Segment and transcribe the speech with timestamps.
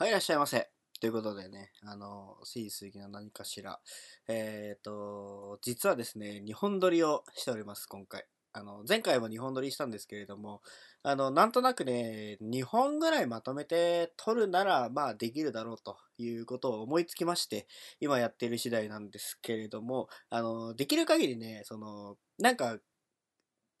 [0.00, 0.70] はい、いらっしゃいませ。
[1.00, 3.80] ということでね、あの、水水の何かしら。
[4.28, 8.24] えっ、ー、と、実はですね、日本撮りをしております、今回。
[8.52, 10.62] あの、前回も日本撮りしたんですけれども、
[11.02, 17.66] あの、なんとなくね、2本ぐらいまとめて撮るなら、まあ、できるだろうということを思いつきまして、
[17.98, 22.78] 今やっている次第なんですけれども、あの、できる限りね、その、なんか、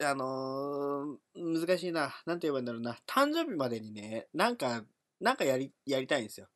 [0.02, 2.12] あのー、難しいな。
[2.26, 2.98] なんて言えばいいんだろうな。
[3.06, 4.82] 誕生日までにね、なんか
[5.20, 6.48] なんかやり、やりたいんですよ。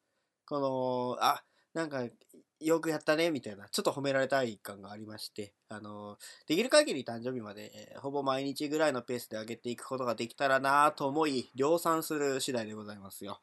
[0.46, 1.44] この、あ、
[1.74, 2.04] なんか、
[2.62, 13.40] よくやったね、みたいな、ちょっと褒められたい感がありまして、あの、できる限り誕生日まで、えー、ほぼ毎日ぐらいのペースで上げていくことができたらなと思い、量産する次第でございますよ。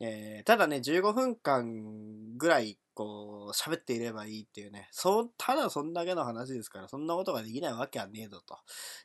[0.00, 8.58] えー、ただね、15分間ぐらい、こう、喋っていればいいっていうね、そう、ただそんだけの話ですから、そんなことができないわけはねえぞ、と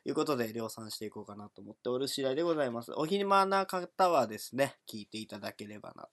[0.04, 2.92] いうことで、量産していこうかなと思っておる次第でございます。
[2.94, 6.10] お暇な方はですね、聞いていただければなと。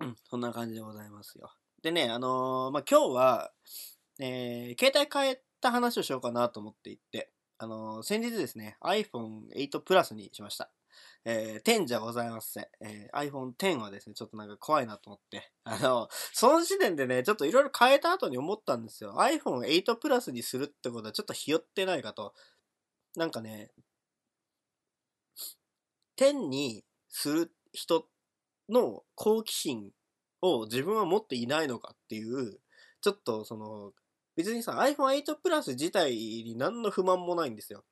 [0.00, 1.50] うん、そんな感じでございますよ。
[1.84, 3.50] でね、あのー、まあ、今日は、
[4.18, 10.70] えー、携帯変えた話をしようかなと思っていて、あのー、先日ですね、iPhone 8 Plus にしました。
[11.26, 12.66] えー、10じゃございません。
[12.80, 15.50] えー、iPhone X はですね、ちょっとなんか怖いなと思って。
[15.64, 19.16] あの、その時点でね、ちょっといろいろ変えた後に思ったんですよ。
[19.18, 22.32] iPhone 8 Plus にするってことはちょっとひよってないかと。
[23.14, 23.72] なんかね、
[26.16, 28.08] 10にする人
[28.70, 29.90] の好奇心
[30.44, 32.58] を自分は持っていないのかっていう、
[33.00, 33.92] ちょっとその、
[34.36, 37.84] 別にさ、iPhone 8 Plus 自体に何の不満もないんですよ。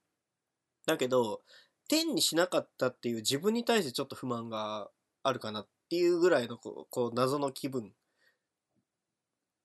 [0.87, 1.43] だけど、
[1.91, 4.91] 10にしなかったっていう自分に対してちょっと不満が
[5.23, 7.93] あるかなっていうぐらいのこう、こう謎の気分。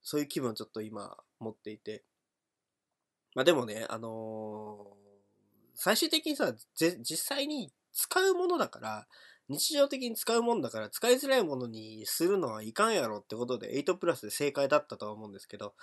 [0.02, 2.04] そういう気分をちょっと今持っていて。
[3.36, 9.08] まあでもね、あのー、最終的にさ、実際に使うものだから、
[9.50, 15.74] 日常的に使うもんだから使いづらいものにするのはいかんやろってことで8プラスで正解だったとは思うんですけど、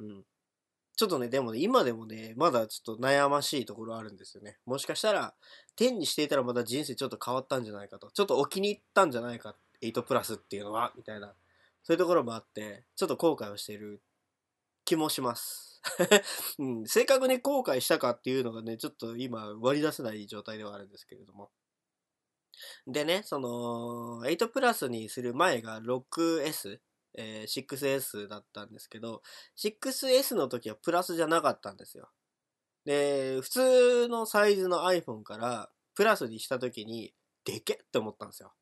[0.00, 0.24] うん。
[0.96, 4.58] ちょっとね、でもね、今でもね、まだちょっと悩ましいところあるんですよね。
[4.64, 5.34] もしかしたら、
[5.76, 8.12] 10にしていたらまだ人生ちょっと変わったんじゃないかと。
[8.12, 11.34] ちょっとお気に入ったんじゃないか、8プラスっていうのは、みたいな。
[11.82, 14.00] そういうところもあって、ちょっと後悔をしている
[14.84, 15.82] 気もします。
[16.58, 21.50] うん、正確に後悔したかっていうのがね、ちょっと今割り出せない状態ではあるんですけれども。
[22.86, 26.80] でね、その、8プラスにする前が 6S、
[27.16, 29.22] えー、6S だったんですけど、
[29.56, 32.10] 6S の時はプラスじゃなかったんですよ。
[32.84, 37.14] で、普通のサイズの iPhone からプラスにした時に、
[37.44, 38.52] でけって思ったんですよ。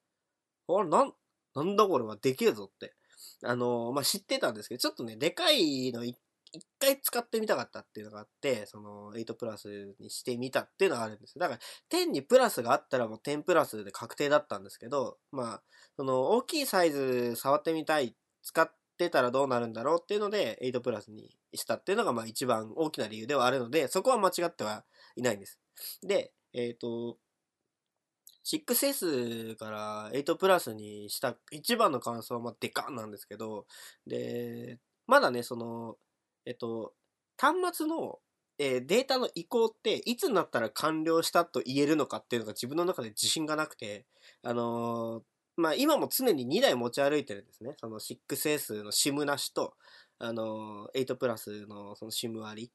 [0.68, 1.12] あれ、なん、
[1.54, 2.94] なんだこれはでけえぞって。
[3.44, 6.16] あの、まあ、知ってたんですけど、ちょっとね、でかいの一
[6.52, 11.60] 一回使ってみたかったっていうのがあって、その8プラスにしてみたっていうのがあるんですだから
[11.98, 15.62] 10にプラスがあったらもう10プラスで確定だったんですけど、まあ、
[15.96, 24.84] その大きいサイズ触ってみたい、使ってたらどうなるんだろうっていうので8プラスにしたっていうのがまあ一番大きな理由ではあるので、そこは間違っては
[25.16, 25.58] いないんです。
[26.02, 27.16] で、えっ、ー、と、
[28.44, 33.66] 6S から8プラスにした一番の感想はまあでかんなんですけど、
[34.06, 35.96] で、まだね、その、
[36.46, 36.94] えっと、
[37.38, 38.18] 端末の、
[38.58, 44.06] えー、データの移行っていつになったら完了したと言えるのかっていうのが自分の中で自信がなくて、
[44.42, 45.22] あのー、
[45.56, 47.74] まあ、今も常に2台持ち歩いてるんですね。
[47.78, 49.74] その 6S の SIM なしと、
[50.18, 52.70] あのー、8プラスのその SIM あり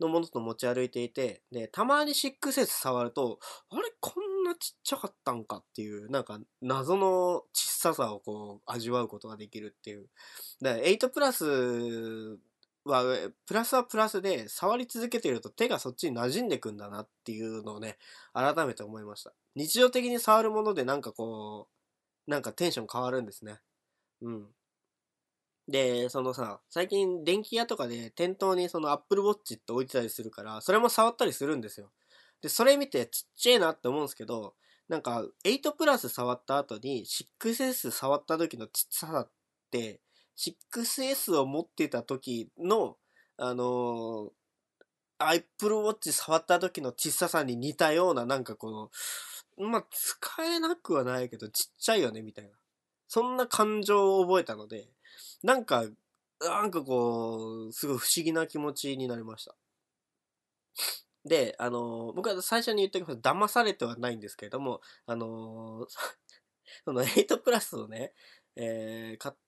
[0.00, 3.38] のものと持ち歩いていて、で、たまに 6S 触ると、
[3.70, 10.08] あれこんなちっちゃかったんかっていう、なんか謎の小ささをこう味わうことができるっていう。
[10.60, 12.38] だから8プラス
[12.90, 17.98] は、プラスはプラスで、触り続けていると手がそっちに馴染んでくんだなっていうのをね、
[18.32, 19.32] 改めて思いました。
[19.54, 21.68] 日常的に触るものでなんかこ
[22.26, 23.60] う、なんかテンション変わるんですね。
[24.22, 24.46] うん。
[25.68, 31.90] で、そのさ、最近電気屋とかで店頭にその Apple Watch って置いてたりするから、それも触ったりするんですよ。
[32.40, 34.54] で、それ見てちっちゃいなって思うんですけど、
[34.88, 39.30] なんか8プラス触った後に 6S 触った時のちっささっ
[39.72, 40.00] て、
[40.36, 42.96] 6S を持ってた時の、
[43.38, 44.30] あのー、
[45.18, 48.90] Apple Watch 触った時の小ささに似たような、なんかこの、
[49.70, 52.50] まあ、使えなくはないけど、ちっちゃいよね、みたいな。
[53.08, 54.88] そんな感情を覚えたので、
[55.42, 55.84] なんか、
[56.40, 59.54] なんかこう、すごい不思議な気持ちになりました。
[61.24, 63.20] で、あのー、僕は最初に言っておきます。
[63.20, 65.86] 騙されてはないんですけれども、あのー、
[66.84, 68.12] その8プラスをね、
[68.54, 69.45] えー、買って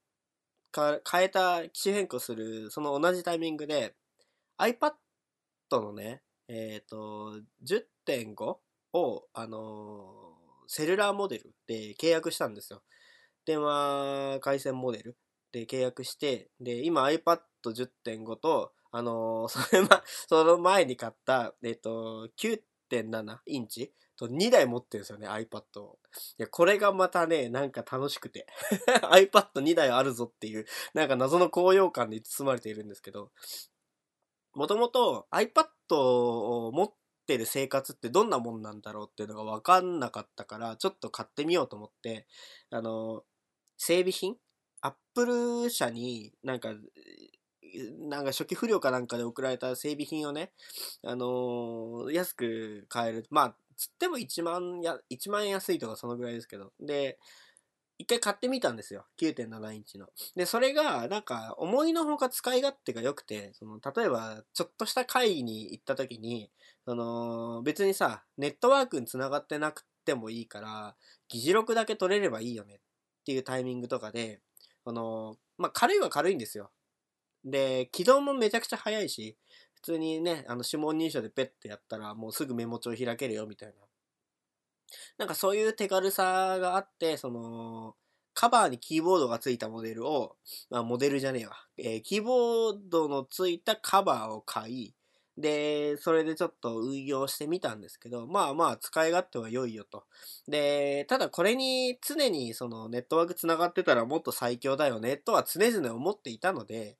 [0.70, 3.94] か変えた機種変更する、その同じタイミングで、
[4.58, 4.92] iPad
[5.72, 8.56] のね、えっ、ー、と、10.5
[8.92, 12.82] を、あのー、セルラーモデルで契約したんですよ。
[13.46, 15.16] 電話回線モデル
[15.52, 25.98] で契約して、で、今 iPad10.5 と、あのー、それま、その前に買った、えっと、9.7インチと2台持ってるんですよね、iPad を。
[26.38, 28.46] いや、これがまたね、なんか楽しくて。
[29.12, 33.30] iPad2 台あるぞっていう、なんか謎の高揚感で包まれているんですけど、
[34.54, 36.92] もともと iPad を持っ
[37.26, 42.26] てる生活ってどんなもんなんだろうっていうのがわかんなかったから、ちょっと買ってみようと思って、
[42.70, 43.22] あの、
[43.76, 44.36] 整備品？
[44.80, 46.70] アップル社になんか、
[48.08, 50.52] なんか初期不良かなんかで送られた整備品をね、
[51.04, 53.26] あのー、安く買える。
[53.30, 56.72] まあ、つっても1万や、1万円安いとかそのぐらいですけど。
[56.80, 57.18] で、
[57.96, 59.06] 一回買ってみたんですよ。
[59.20, 60.06] 9.7インチの。
[60.36, 66.50] で、それが、なんか、思いのほか使い勝手が良くて、その、例えば、ちょっとした会議に行った時に、
[66.84, 70.96] その、別にさ、ネットワークに繋がってなくてもいいから、
[71.28, 72.78] 議事録だけ取れればいいよねっ
[73.24, 74.40] ていうタイミングとかで、
[74.84, 76.70] その、まあ、軽いは軽いんですよ。
[77.44, 79.36] で、起動もめちゃくちゃ早いし、
[79.78, 83.74] 普通にね、あの指紋認証でペッてやったらもうすぐメモ帳開けるよみたいな。
[85.18, 87.94] なんかそういう手軽さがあって、その、
[88.34, 90.36] カバーにキーボードがついたモデルを、
[90.70, 91.56] まあモデルじゃねえわ。
[91.76, 94.94] えー、キーボードのついたカバーを買い、
[95.36, 100.04] で、それでちょっと運用してみたんですけど、まあまあ使い勝手は良いよと。
[100.48, 106.98] で、ただこれに常にそのネットワーク繋がってたらもっと最強だよねとは常々思っていたので、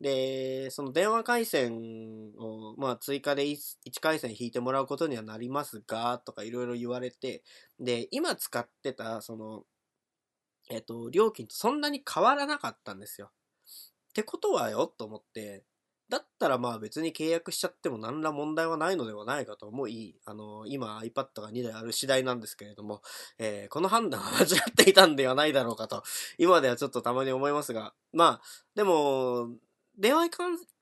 [0.00, 7.42] で、その電話回線を、まあ、追加で 1, 回線引いてもらうことにはなりますが、とかいろいろ言われて、
[7.78, 9.64] で、今使ってた、その、
[10.70, 13.30] えっと、料金とそんなに変わらなかったんですよ。
[14.10, 15.64] ってことはよ、と思って、
[16.08, 23.00] だったらまあ別に契約しちゃっても何ら問題はないのではないかと思い、あの、今 iPad が2台ある次第なんですけれども、
[23.38, 26.02] えー、この判断は間違っていたんではないだろうかと、
[26.36, 28.42] 今ではちょっとたまに思いますが、まあ、
[28.74, 29.50] でも、
[30.00, 30.30] 電話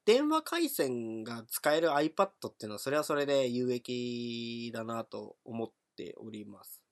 [0.07, 6.83] 電話回線が使える iPad っていうのはそれはそれで有益だなと思っております。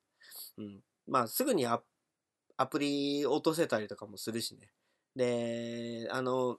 [0.59, 0.81] うん。
[1.07, 1.81] まあすぐにア
[2.67, 4.73] プリ落とせたりとかもするしね。
[5.15, 6.59] で、あの、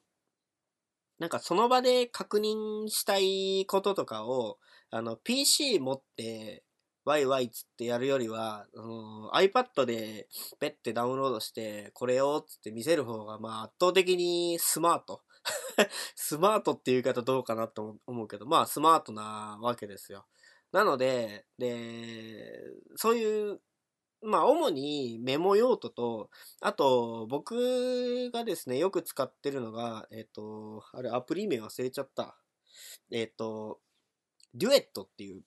[1.19, 4.60] なんかその場で確認したいこととかを、
[4.90, 6.63] あの、PC 持って
[7.04, 10.28] ワイワイつってやるよりは、うん、iPad で
[10.60, 15.22] ペッてダウンロードして、これよつって見せる方が、まあ圧倒的にスマート。
[16.16, 20.26] スマートっていう言い方どうかなと思うけど、まあスマートなわけですよ。
[20.72, 22.62] なので、で、
[22.96, 23.62] そういう、
[24.22, 26.30] まあ主にメモ用途と、
[26.62, 32.38] あと僕がですね、よく使ってるのが、えっ、ー、と、あれアプリ名忘れちゃった。
[33.12, 33.80] えっ、ー、と、
[34.54, 35.44] デュエットっていう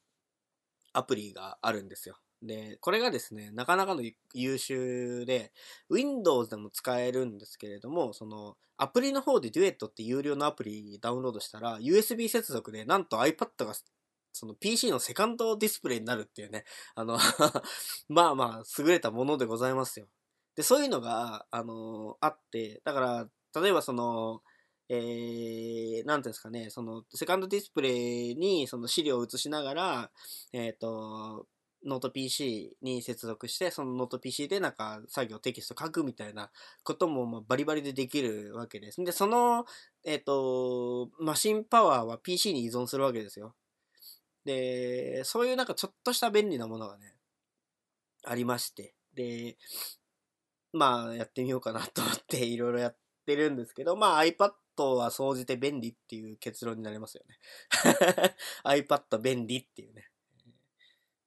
[0.92, 2.16] アプリがあるんですよ。
[2.42, 4.02] で、これがですね、なかなかの
[4.32, 5.52] 優秀で、
[5.90, 13.74] Windows でも使えるんですけれども、その、アプリの方で Duet って有料のアプリダウンロードしたら、USB 接続で、なんと iPad が、
[14.32, 16.64] その PC のセカンドディスプレイになるっていうね、
[16.94, 17.18] あの
[18.08, 20.08] まあまあ、優れたものでございますよ。
[20.54, 24.42] で、そういうのが、あのあって、だから、例えばその、
[24.88, 30.10] えー、なんていうんですかね、その、セカンドディスプレイにその資料を映しながら、
[30.52, 31.46] えっ、ー、と、
[31.84, 36.50] ノート PC に接続して、そのノート PC でなんか作業テキスト書くみたいな
[36.82, 39.02] こともまバリバリでできるわけです。
[39.02, 39.64] で、その、
[40.04, 43.54] えっ、ー、と、マシンパワーは PC に依存するわけですよ。
[44.44, 47.14] で、そういうなんかちょっとした便利なものがね、
[48.24, 48.94] ありまして。
[49.14, 49.56] で、
[50.72, 52.96] まあやってみようかなと思っていろいろやっ
[53.26, 54.52] てるんですけど、まあ iPad
[54.96, 58.34] は総じて便利っていう結論になりますよね。
[58.64, 60.09] iPad 便利っていうね。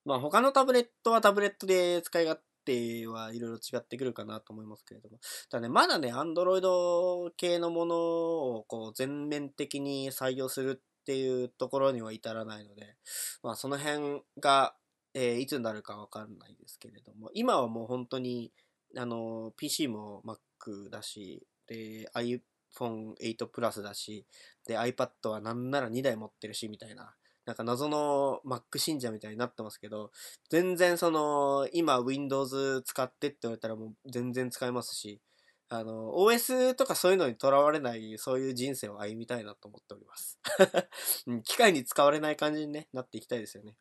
[0.05, 5.19] まあ他のタブレットはタブレットで使い勝手はいろいろ違ってくるかなと思いますけれども。
[5.50, 12.95] ただね、まだね、Android 系のものをこう全面的に採用するっていうところには至らないので、
[13.41, 14.75] まあその辺が、
[15.13, 18.51] えー、いつになるかわかんないですけれども、今はもう本当に、
[18.98, 24.25] あの、PC も Mac だし、で、iPhone 8 Plus だし、
[24.65, 27.13] で、iPad はなんなら2台持ってるし、みたいな。
[27.45, 30.12] なんか謎の Mac 信者みたいになってますけど、
[30.50, 35.21] 全然その、今 Windows 使ってって言われたらもう全然使えますし、
[35.69, 40.39] あの、OS とかそういうのにとらわれない、そういう人生を歩みたいなと思っております。
[41.43, 43.75] 機械に使われない感じに、ね、なっていきたいですよね。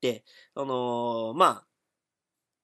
[0.00, 1.66] で、あのー、ま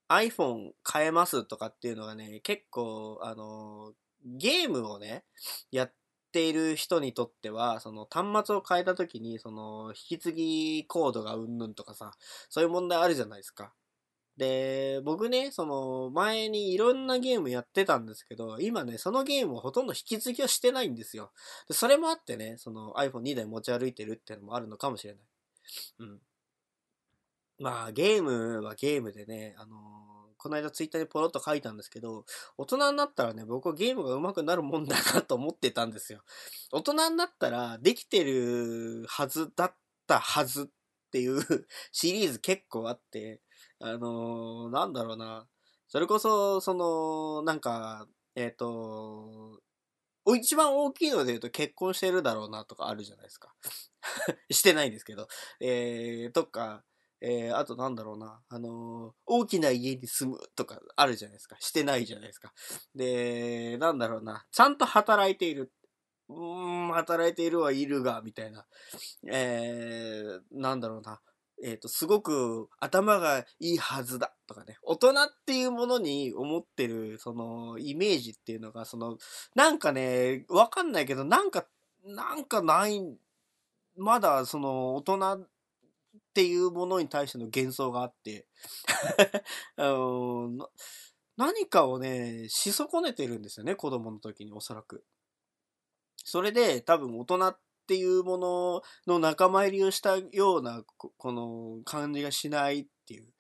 [0.09, 5.25] あ、iPhone 変えますとかっていうのがね、結構、あのー、ゲームをね、
[5.71, 5.93] やっ
[6.37, 12.13] ている人にとっては、その端末を変えた時に、その引き継ぎコードがうんぬんとかさ、
[12.51, 13.73] そういう問題あるじゃないですか。
[14.37, 21.33] で、僕ね、その、前にいろんなゲームやってたんですけど、今ね、そのゲームをほとんど引き継ぎをしてないんですよ。
[21.69, 25.23] でそれもあってね、その iPhone2 台持ち歩いてるっていうのもあるのかもしれない。
[26.01, 26.21] うん。
[27.59, 30.16] まあ、ゲームはゲームでね、あのー、
[30.47, 32.25] この間ツイッターでポロッと書いたんですけど、
[32.57, 36.21] 大人になったらね、僕はゲームが上手くなるもんだなと思ってたんですよ。
[36.71, 39.75] 大人になったらできてるはずだっ
[40.07, 40.67] たはずっ
[41.11, 41.41] ていう
[41.91, 43.41] シリーズ結構あって、
[43.81, 45.49] あのー、なんだろうな。
[45.89, 49.61] それこそ、その、なんか、えっ、ー、と、
[50.37, 53.53] 一番大きいので言うと結婚してるだろうなとかあるじゃないですか。
[54.51, 55.27] してないんですけど。
[55.59, 56.85] えー、とか、
[57.21, 61.57] えー、あとなんだろうな、あのー、大きな家に住むとかあるじゃないですか。
[61.61, 62.53] してないじゃないですか。
[62.95, 65.73] で、なんだろうな、ちゃんと働いている。
[66.29, 68.67] うーん、働いているはいるが、みたいな。
[69.31, 71.21] えー、なんだろうな。
[71.63, 75.15] えっ、ー、と、すごく頭がいいはずだとかね、大人っ
[75.47, 79.17] ていうものに思ってる、その、イメージっていうのが、その、
[79.55, 81.67] なんかね、わかんないけど、なんか、
[82.05, 83.01] なんかない、
[83.97, 85.47] まだその、大人
[86.37, 88.47] っていうものに対しての幻想があって
[89.77, 90.69] あの、
[91.39, 95.03] 何かをね、し損ねてるんですよね、子供の時におそらく。
[96.23, 103.33] それで多分大人っていうものの仲間入りをしたような、この感じがしないっていう。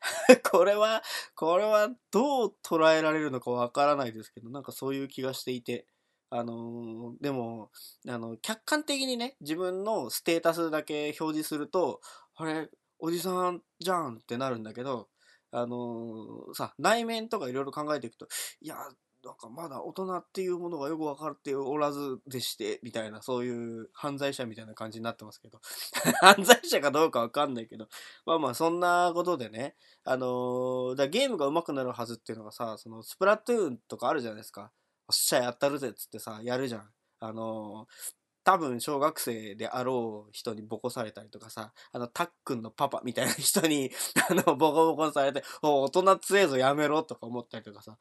[0.50, 1.02] これは、
[1.34, 5.86] これはどう捉えられるのかわからないですけど、なんかそういう気がしていて。
[6.30, 7.70] あの、でも、
[8.06, 12.00] あの、客観的にね、自分のステータスだけ表示すると、
[12.40, 12.68] あれ、
[13.00, 15.08] おじさんじゃんってなるんだけど、
[15.50, 18.28] あのー、さ、内面とかいろいろ考えていくと、
[18.60, 18.76] いや、
[19.24, 25.60] なんかまだ大人っていうものがよく分かっておらずでして、みたいな、そういう犯罪者みたいな感じになってますけど。
[26.22, 27.88] 犯罪者かどうかわかんないけど。
[28.24, 34.70] まあまあ、そんなことでね、あのー、だゲームが上手くなるはずっていうのがさ、そのスプラトゥーンとかあるじゃないですか。
[35.08, 36.90] おっしゃやったるぜっつってさ、やるじゃん。
[37.20, 38.17] あのー、
[38.48, 43.90] 多分小学生であろう人にボコされたりとかさ、あの、たっくんのパパみたいな人に、
[44.30, 47.98] あの、ボコボコされて、お、大人強えぞやめろとか思ったりとかさ、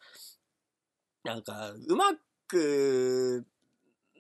[1.26, 2.16] なんか、うま
[2.48, 3.46] く、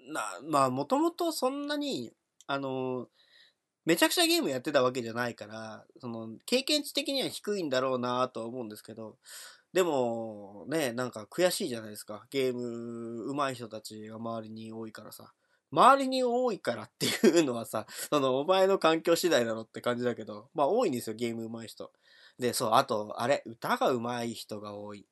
[0.10, 2.12] な、まあ、もともとそんなに、
[2.46, 3.07] あの、
[3.86, 9.17] めちゃくちゃゲームやってたわけじゃないから、その、経験値的には低いんだろうなとは思うんですけど、
[9.72, 12.27] でも、ね、なんか悔しいじゃないですか。
[12.31, 15.34] ゲーム上手い人たちが周りに多いからさ。
[15.71, 21.91] 周りに多いからっていうのはさ、 その、お前の環境次第だろって感じだけど、まあ多いんですよ、ゲーム上手い人。
[22.39, 25.07] で、そう、あと、あれ、歌が上手い人が多い。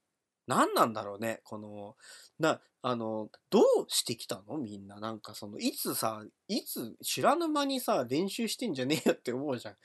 [0.47, 1.95] 何なんだろうね、この、
[2.39, 4.59] な、あの、どうしてきたの？
[4.59, 4.99] みんな。
[4.99, 9.77] なんかその、いつさ、いつ、知らぬ間にさ、練習してんじゃねえよって思うじゃん。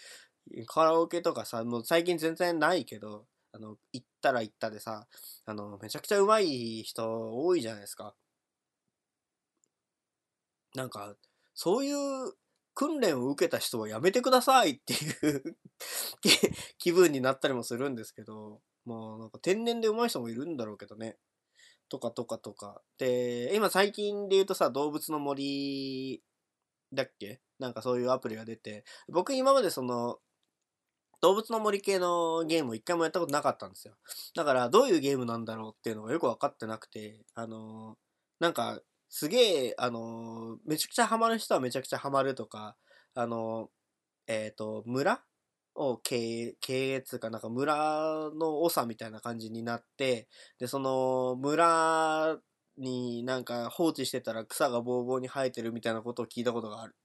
[0.67, 5.07] カラオケとかさ、もう最近全然ないけど、あの、行ったら行ったでさ、
[5.47, 8.15] あの、めちゃくちゃ上手い人多いじゃないですか。
[10.75, 11.17] なんか、
[11.55, 12.33] そういう
[12.75, 15.57] 訓練を受けた人はやめてくださいっていう
[16.79, 21.19] 気分になったりもするんですけど、まあなんか天然で上手い人もいるんだろうけどね。
[21.89, 22.83] とかとかとか。
[22.99, 26.23] で、今最近で言うとさ、動物の森
[26.93, 27.41] だっけ？
[27.59, 30.21] なんかそういうアプリが出て、僕今までその、
[31.21, 33.95] 動物の森系のゲームを一回もやったことなかったんですよ。
[34.35, 37.99] だからどういうゲームなんだろうっていうのがよくわかってなくて、あの
[38.39, 38.81] なんか
[39.11, 42.77] すげえ、あのめちゃくちゃハマる人はめちゃくちゃハマるとか、
[43.15, 43.71] あの
[44.27, 45.23] えっ、ー、と、村？
[45.75, 52.39] を経営、経営っていうかなんか村の長みたいな感じになって、で、その村
[52.79, 56.97] になんか放置してたら草がぼうぼうに生えてるみたいなことを聞いたことがある。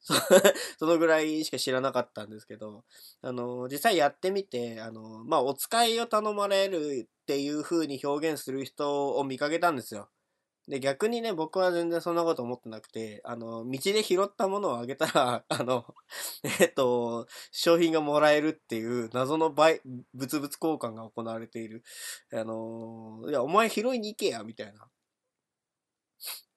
[0.78, 2.84] そのぐらいしか知らなかったんですけど、
[3.22, 10.08] あの、実際やってみて、あの、まあ、お使いを頼まれるっていう風に表現する人を見かけたんですよ。
[10.68, 15.84] で、逆にね、僕は全然そんなこと思ってなくて、あの、道で拾ったものをあげたら、 あの、
[16.60, 19.80] えっと、商品がもらえるっていう謎の倍、
[20.12, 21.84] 物々交換が行われている。
[22.32, 24.88] あの、いや、お前拾いに行けや、みたいな。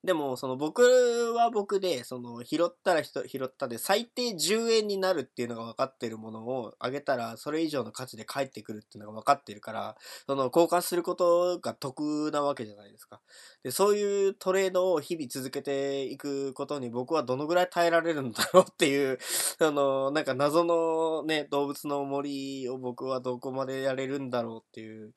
[0.03, 13.19] でも、その僕は僕で、その拾ったら拾ったで最低10円になるっていうのが分かってるものをあげたらそれ以上の価値で返ってくるっていうのが分かってるから、その交換することが得なわけじゃないですか。
[13.63, 19.17] で、そういうトレードを日々続けていくことに僕はどのぐらい耐えられるんだろうっていう、
[19.59, 25.13] あの、なんか謎のね、動物の森を僕はどこまでやれるんだろうっていう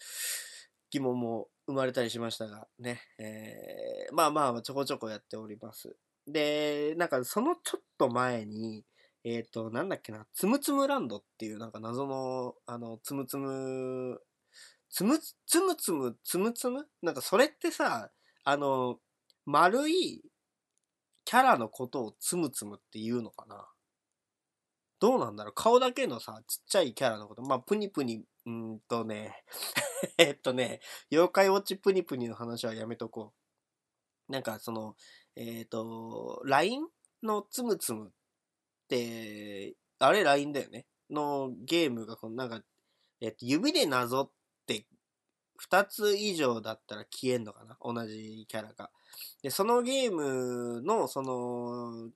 [0.91, 5.97] 疑問も生まれたりしましたが、ね、えー、まあまあちょこちょこやっております。
[6.27, 8.85] で、なんかそのちょっと前に、
[9.25, 14.21] えっ、と、なんだっけな、つむつむランドっていうなんか謎の、あの、つむつむ、
[14.91, 18.11] つむ、つむつむ、つむつむなんかそれってさ、
[18.45, 18.99] あの、
[19.47, 20.23] 丸い
[21.25, 23.69] キャラのことをつむつむって言うのかな？
[25.01, 25.53] どうなんだろう？
[25.55, 27.43] 顔だけのさ、ちっちゃいキャラのこと。
[27.43, 29.45] まあ、プニプニ、うんとね、
[30.19, 33.42] えっとね、妖怪ウォッチプニプニの話はやめとこう。
[34.29, 34.97] なんかその、
[35.37, 36.87] えっ、ー、と、LINE
[37.23, 38.11] のつむつむっ
[38.89, 40.87] て、あれ LINE だよね。
[41.11, 42.61] のゲームが、このなんか、
[43.21, 44.33] え、ー、と、指でなぞっ
[44.67, 44.87] て
[45.69, 47.77] 2つ以上だったら消えんのかな？
[47.81, 48.91] 同じキャラが。
[49.43, 52.11] で、そのゲームの、その、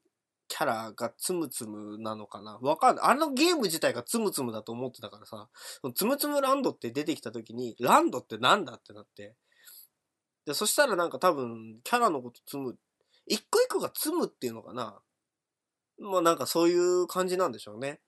[0.48, 2.58] キャラがつむつむなのかな？
[2.60, 3.04] わかんない。
[3.06, 5.48] あのゲーム自体がつむつむだと思ってたからさ、
[5.94, 8.74] つむつむランドって出てきた時に、ランドってなんだ？
[8.74, 9.34] ってなって。
[10.46, 12.78] で、そしたらなんか多分、キャラのことつむ、
[13.26, 15.00] 一個一個がつむっていうのかな
[15.98, 18.00] まあなんかそういう感じなんでしょうね。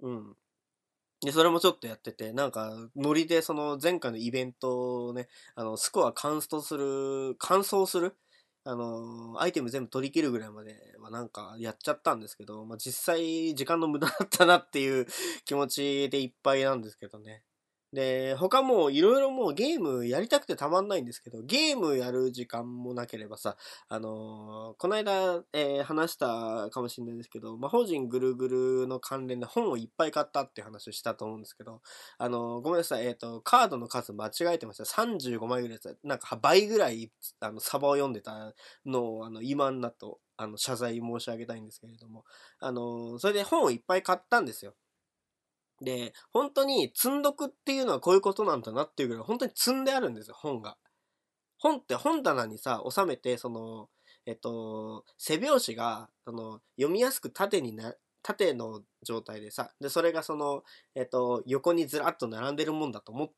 [0.00, 0.36] うん。
[1.22, 8.16] で、それもちょっとやってて、なんか、ノリでその前回のイベントをね、あの、スコアカンストする、乾燥する
[8.64, 15.06] あのアイテム全部取り切るぐらいまではなんかやっちゃったんですけど、まあ、実際時間の無駄だったなっていう
[15.44, 17.42] 気持ちでいっぱいなんですけどね。
[17.92, 23.56] で、他もいろいろもうゲームやりたくてたまんないんですけど、ゲームやる時間もなければさ、
[23.88, 28.48] あのー、この間、えー、話したかもしれないですけど、魔法陣ぐるぐ
[28.82, 31.82] るの関連で本をいっぱい買ったっていう話をしたと思うんですけど、
[32.18, 34.84] あのー、ごめんなさい、えっ、と、カードの数間違えてました。
[34.84, 35.78] 35枚ぐらい。
[36.02, 38.54] なんか倍ぐらい、あの、サバを読んでた
[38.86, 42.24] のを、あの、今んだと、あの、謝罪申し上げたいんですけれども、
[42.58, 44.74] あのそれで本をいっぱい買ったんですよ。
[45.82, 50.76] で、本当に積んどくっていうのはこういうことなんだなっていうぐらい本当に積んであるんですよ、本が。
[51.58, 53.88] 本って本棚にさ、収めて、その、
[54.26, 60.62] えっと、背表紙が、その、読みやすく縦にな、縦の状態でさ、で、それがその、
[60.94, 63.30] えっと、横にずらっと並んでるもんだと思っ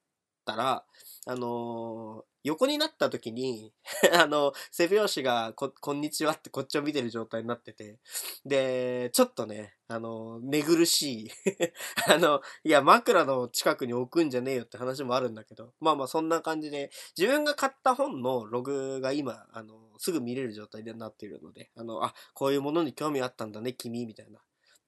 [0.45, 0.85] たら、
[1.27, 3.73] あの、横になった時に
[4.13, 7.99] あの、背拍子がこ、こんにちはってこっちを見てる状態になってて、
[8.45, 11.31] で、ちょっとね、あの、寝苦しい
[12.07, 24.41] あの、いや、枕の近くに置くんじゃねえよって話もあるんだけど、まあまあそんな感じで、自分が買った本のログが今、あの、すぐ見れる状態になっているので、あの、あ、こういうものに興味あったんだね、君、みたいな。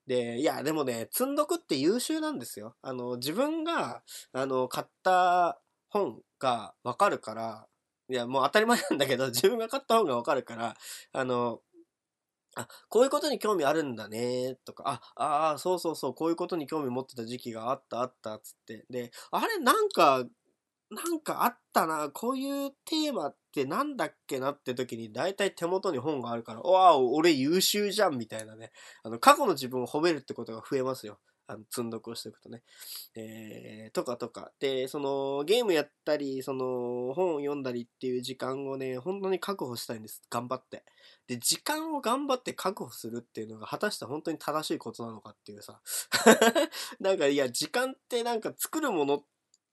[0.06, 2.76] で、いや、でもね、積んどくって優秀なんですよ。
[2.82, 4.02] あの、自分が、
[4.32, 7.66] あの、買った本がわかるから、
[8.08, 10.76] いや、もう当たり前なんだけど、 自分が買った本がわかるから、
[11.12, 11.60] あの、
[12.56, 18.86] あ、こういうことに興味あるんだね、とか、あ、ああ、そうそうそう、こういうことに興味持ってた時期があったあった、つって。
[18.90, 20.24] で、あれ、なんか、
[20.90, 28.72] なんかあったな、こういうテーマってなんだっけなって時に大体手元に本があるから、わお、俺優秀じゃんみたいなね。
[29.02, 31.18] あの、過去の自分を褒めるってことが増えますよ。
[31.48, 32.62] あの、積んどくをしていくとね。
[33.14, 34.52] えー、とかとか。
[34.58, 40.22] で、その、ゲームやったり、その、本を読んだりっていう時間をね、本当に確保したいんです。
[40.28, 40.84] 頑張って。
[41.28, 45.80] で、時間を頑張って確保するっていうのが、果たして本当に正しいことなのかっていうさ。
[46.98, 49.24] なんか、いや、時間ってなんか作るものっ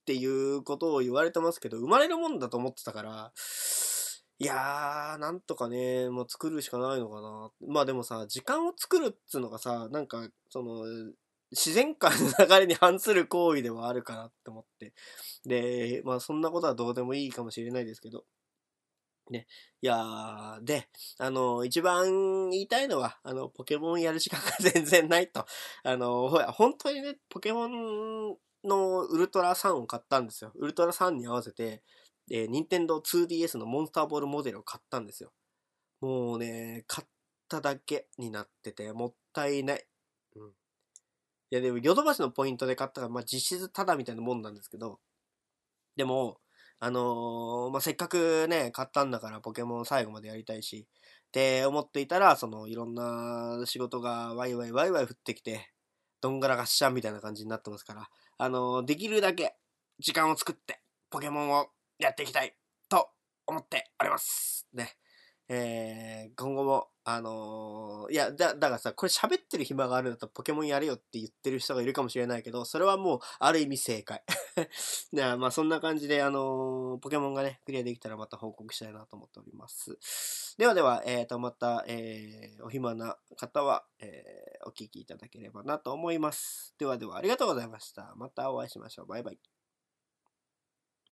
[0.04, 3.32] ていうことを言われてますけど、生まれるもんだと思ってたから、
[4.40, 7.50] いやー、なんとかね、もう作るしかないのかな。
[7.68, 10.84] まあでもさ、時間を作るっつうのがさ、なんか、その、
[11.54, 14.92] 自然界の流れに反する行為ではあるかなって思って。
[15.46, 18.24] で、まあそんなことはどうでもいいかもしれないですけど。
[19.30, 19.46] ね。
[19.80, 20.88] いやー、で、
[21.18, 25.46] あの、一番言いたいのは、あの、ポケモンやる時間が全然ないと。
[25.82, 30.52] あの、ほら、本当にね、ポケモンのウルトラ3を買ったんですよ。
[30.56, 31.82] ウルトラ3に合わせて、
[32.30, 35.32] えー、任天堂 2DS のモンスターボールモデルを買ったんですよ。
[36.00, 37.08] もうね、買っ
[37.48, 39.86] ただけになってて、もったいない。
[41.50, 44.98] いやでもヨドバシのポイントで買ったから、まあ実質タダみたいなもんなんですけど、
[45.96, 46.38] でも、
[46.80, 50.86] あのー、まあ、せっかくね、買ったんだからポケモン最後までやりたいし、
[51.28, 55.70] って思っていたら、そのいろんな仕事がワイワイワイワイ降ってきて、
[56.20, 59.56] どんがらがっしゃんみたいな感じになってますから、あのー、できるだけ
[59.98, 60.80] 時間を作って
[61.10, 62.56] ポケモンをやっていきたい
[62.88, 63.08] と
[63.46, 64.66] 思っております。
[64.72, 64.96] ね。
[65.48, 74.22] えー、今後も、あのー、いや、だ、だからさ、これ喋ってる暇があるんだったらポケモンやれよって言ってる人がいるかもしれないけど、それはもう、ある意味正解。
[75.12, 79.98] でまあ、そんな感じで、あのー、ポケモンがね、クリアできたらまた報告したいなと思っております。
[80.56, 86.74] ではでは、えっ、ー、と、また、えー、お暇な方は、えー、お聞きいただければなと思います。
[86.78, 88.14] ではでは、ありがとうございました。
[88.16, 89.06] またお会いしましょう。
[89.06, 89.53] バイバイ。